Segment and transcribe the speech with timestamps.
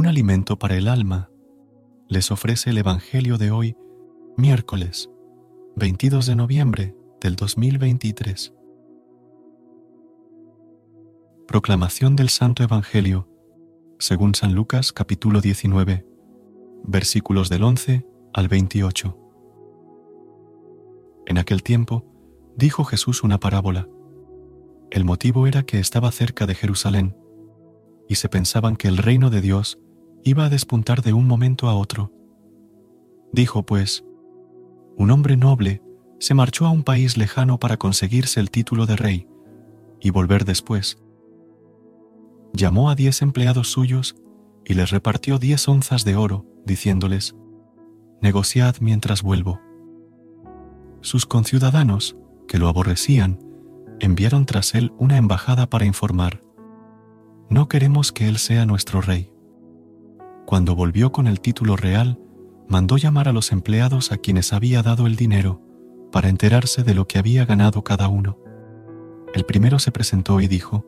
[0.00, 1.28] Un alimento para el alma
[2.08, 3.76] les ofrece el Evangelio de hoy,
[4.34, 5.10] miércoles
[5.76, 8.54] 22 de noviembre del 2023.
[11.46, 13.28] Proclamación del Santo Evangelio,
[13.98, 16.06] según San Lucas capítulo 19,
[16.84, 19.18] versículos del 11 al 28.
[21.26, 22.06] En aquel tiempo
[22.56, 23.86] dijo Jesús una parábola.
[24.90, 27.18] El motivo era que estaba cerca de Jerusalén
[28.08, 29.78] y se pensaban que el reino de Dios
[30.24, 32.12] iba a despuntar de un momento a otro.
[33.32, 34.04] Dijo pues,
[34.96, 35.82] un hombre noble
[36.18, 39.28] se marchó a un país lejano para conseguirse el título de rey
[40.00, 41.02] y volver después.
[42.52, 44.16] Llamó a diez empleados suyos
[44.64, 47.34] y les repartió diez onzas de oro, diciéndoles,
[48.20, 49.60] negociad mientras vuelvo.
[51.00, 53.38] Sus conciudadanos, que lo aborrecían,
[54.00, 56.42] enviaron tras él una embajada para informar,
[57.50, 59.32] no queremos que Él sea nuestro rey.
[60.50, 62.18] Cuando volvió con el título real,
[62.66, 65.62] mandó llamar a los empleados a quienes había dado el dinero
[66.10, 68.36] para enterarse de lo que había ganado cada uno.
[69.32, 70.84] El primero se presentó y dijo,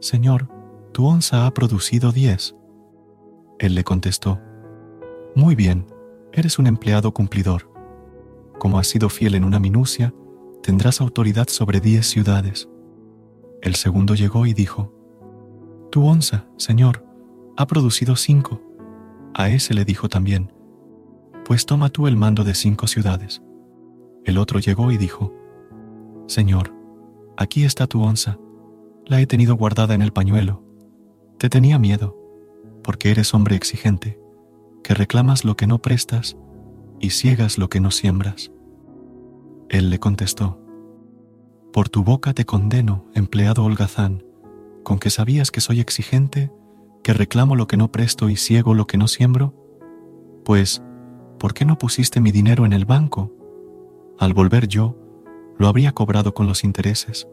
[0.00, 0.48] Señor,
[0.92, 2.56] tu onza ha producido diez.
[3.58, 4.40] Él le contestó,
[5.34, 5.84] Muy bien,
[6.32, 7.70] eres un empleado cumplidor.
[8.58, 10.14] Como has sido fiel en una minucia,
[10.62, 12.66] tendrás autoridad sobre diez ciudades.
[13.60, 14.90] El segundo llegó y dijo,
[15.90, 17.04] tu onza, Señor,
[17.58, 18.69] ha producido cinco.
[19.34, 20.52] A ese le dijo también,
[21.44, 23.42] Pues toma tú el mando de cinco ciudades.
[24.24, 25.32] El otro llegó y dijo,
[26.26, 26.74] Señor,
[27.36, 28.38] aquí está tu onza,
[29.06, 30.62] la he tenido guardada en el pañuelo.
[31.38, 32.16] Te tenía miedo,
[32.84, 34.20] porque eres hombre exigente,
[34.84, 36.36] que reclamas lo que no prestas
[37.00, 38.52] y ciegas lo que no siembras.
[39.68, 40.60] Él le contestó,
[41.72, 44.24] Por tu boca te condeno, empleado holgazán,
[44.82, 46.52] con que sabías que soy exigente,
[47.02, 49.54] que reclamo lo que no presto y ciego lo que no siembro?
[50.44, 50.82] Pues,
[51.38, 53.32] ¿por qué no pusiste mi dinero en el banco?
[54.18, 54.96] Al volver yo,
[55.58, 57.28] lo habría cobrado con los intereses.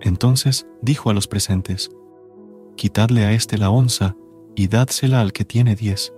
[0.00, 1.90] Entonces dijo a los presentes,
[2.76, 4.16] Quitadle a éste la onza
[4.54, 6.12] y dádsela al que tiene diez.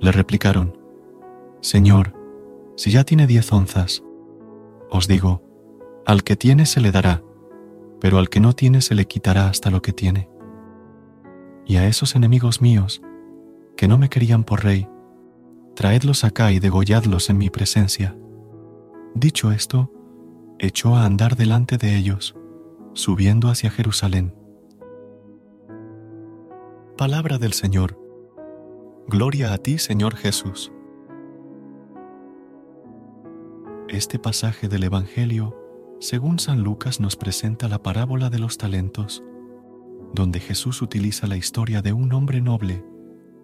[0.00, 0.78] Le replicaron,
[1.60, 2.14] Señor,
[2.76, 4.02] si ya tiene diez onzas,
[4.90, 5.42] os digo,
[6.04, 7.22] al que tiene se le dará
[8.00, 10.28] pero al que no tiene se le quitará hasta lo que tiene.
[11.66, 13.02] Y a esos enemigos míos,
[13.76, 14.88] que no me querían por rey,
[15.74, 18.16] traedlos acá y degolladlos en mi presencia.
[19.14, 19.92] Dicho esto,
[20.58, 22.34] echó a andar delante de ellos,
[22.94, 24.34] subiendo hacia Jerusalén.
[26.96, 27.98] Palabra del Señor.
[29.08, 30.72] Gloria a ti, Señor Jesús.
[33.88, 35.54] Este pasaje del Evangelio
[36.00, 39.24] según San Lucas nos presenta la parábola de los talentos,
[40.14, 42.84] donde Jesús utiliza la historia de un hombre noble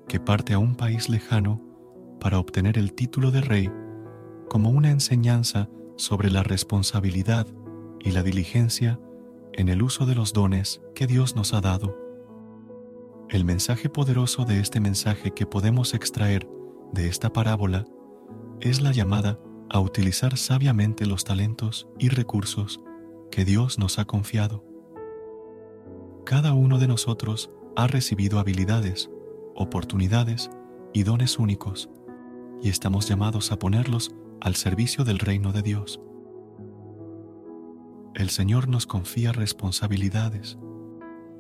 [0.08, 1.60] que parte a un país lejano
[2.20, 3.70] para obtener el título de rey
[4.48, 7.46] como una enseñanza sobre la responsabilidad
[8.00, 9.00] y la diligencia
[9.52, 11.96] en el uso de los dones que Dios nos ha dado.
[13.28, 16.48] El mensaje poderoso de este mensaje que podemos extraer
[16.92, 17.86] de esta parábola
[18.60, 19.38] es la llamada
[19.70, 22.80] a utilizar sabiamente los talentos y recursos
[23.30, 24.71] que Dios nos ha confiado.
[26.32, 29.10] Cada uno de nosotros ha recibido habilidades,
[29.54, 30.50] oportunidades
[30.94, 31.90] y dones únicos,
[32.62, 36.00] y estamos llamados a ponerlos al servicio del reino de Dios.
[38.14, 40.56] El Señor nos confía responsabilidades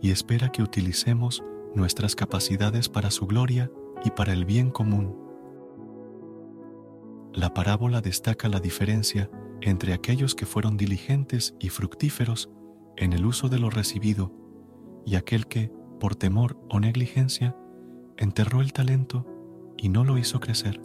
[0.02, 1.42] y espera que utilicemos
[1.74, 3.70] nuestras capacidades para su gloria
[4.04, 5.16] y para el bien común.
[7.32, 9.30] La parábola destaca la diferencia
[9.62, 12.50] entre aquellos que fueron diligentes y fructíferos
[12.98, 14.41] en el uso de lo recibido
[15.04, 17.56] y aquel que, por temor o negligencia,
[18.16, 19.26] enterró el talento
[19.76, 20.80] y no lo hizo crecer.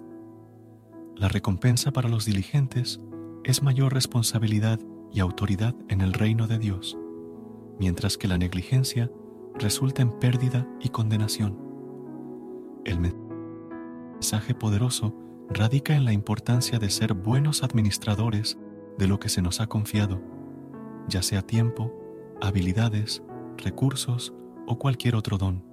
[1.15, 3.01] La recompensa para los diligentes
[3.43, 4.79] es mayor responsabilidad
[5.11, 6.97] y autoridad en el reino de Dios,
[7.79, 9.09] mientras que la negligencia
[9.55, 11.57] resulta en pérdida y condenación.
[12.85, 15.15] El mensaje poderoso
[15.49, 18.57] radica en la importancia de ser buenos administradores
[18.97, 20.21] de lo que se nos ha confiado,
[21.07, 21.93] ya sea tiempo,
[22.41, 23.23] habilidades,
[23.63, 24.33] recursos
[24.65, 25.63] o cualquier otro don.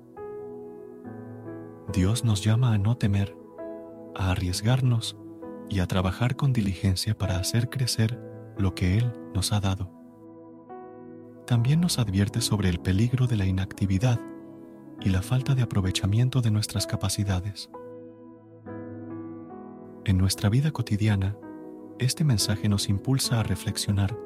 [1.92, 3.36] Dios nos llama a no temer,
[4.14, 5.16] a arriesgarnos
[5.68, 8.20] y a trabajar con diligencia para hacer crecer
[8.56, 9.90] lo que Él nos ha dado.
[11.46, 14.18] También nos advierte sobre el peligro de la inactividad
[15.00, 17.70] y la falta de aprovechamiento de nuestras capacidades.
[20.04, 21.36] En nuestra vida cotidiana,
[21.98, 24.18] este mensaje nos impulsa a reflexionar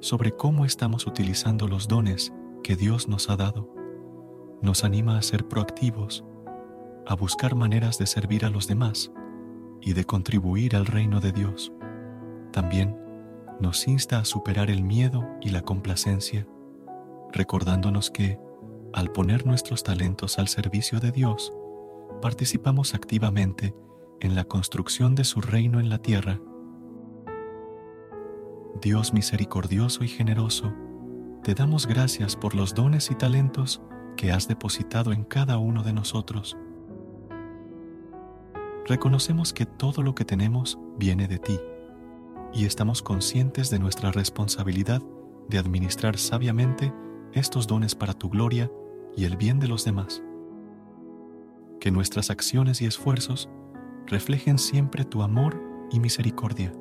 [0.00, 2.32] sobre cómo estamos utilizando los dones
[2.66, 3.72] que Dios nos ha dado.
[4.60, 6.24] Nos anima a ser proactivos,
[7.06, 9.12] a buscar maneras de servir a los demás
[9.80, 11.72] y de contribuir al reino de Dios.
[12.50, 12.98] También
[13.60, 16.48] nos insta a superar el miedo y la complacencia,
[17.32, 18.40] recordándonos que,
[18.92, 21.52] al poner nuestros talentos al servicio de Dios,
[22.20, 23.76] participamos activamente
[24.18, 26.40] en la construcción de su reino en la tierra.
[28.82, 30.74] Dios misericordioso y generoso,
[31.46, 33.80] te damos gracias por los dones y talentos
[34.16, 36.56] que has depositado en cada uno de nosotros.
[38.84, 41.60] Reconocemos que todo lo que tenemos viene de ti
[42.52, 45.00] y estamos conscientes de nuestra responsabilidad
[45.48, 46.92] de administrar sabiamente
[47.32, 48.68] estos dones para tu gloria
[49.16, 50.24] y el bien de los demás.
[51.78, 53.48] Que nuestras acciones y esfuerzos
[54.08, 56.72] reflejen siempre tu amor y misericordia.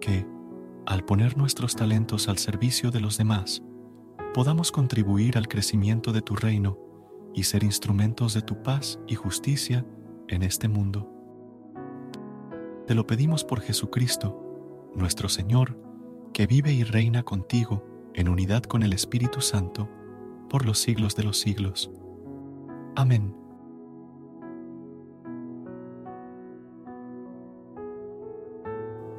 [0.00, 0.26] Que,
[0.90, 3.62] al poner nuestros talentos al servicio de los demás,
[4.34, 6.80] podamos contribuir al crecimiento de tu reino
[7.32, 9.86] y ser instrumentos de tu paz y justicia
[10.26, 11.08] en este mundo.
[12.88, 15.78] Te lo pedimos por Jesucristo, nuestro Señor,
[16.32, 19.88] que vive y reina contigo en unidad con el Espíritu Santo,
[20.48, 21.88] por los siglos de los siglos.
[22.96, 23.39] Amén.